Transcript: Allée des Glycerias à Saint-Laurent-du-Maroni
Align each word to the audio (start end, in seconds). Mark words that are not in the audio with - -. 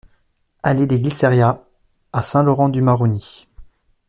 Allée 0.63 0.87
des 0.87 0.99
Glycerias 0.99 1.61
à 2.11 2.23
Saint-Laurent-du-Maroni 2.23 3.47